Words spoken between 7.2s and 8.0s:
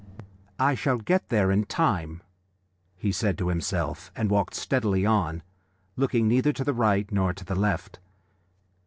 to the left.